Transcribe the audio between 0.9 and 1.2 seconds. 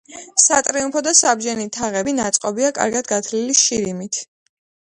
და